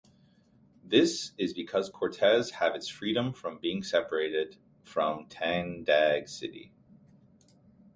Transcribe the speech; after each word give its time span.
This 0.83 1.31
is 1.37 1.53
because 1.53 1.91
Cortes 1.91 2.49
have 2.49 2.73
its 2.73 2.87
freedom 2.87 3.33
from 3.33 3.59
being 3.59 3.83
separated 3.83 4.57
from 4.81 5.27
Tandag 5.27 6.27
City. 6.27 6.71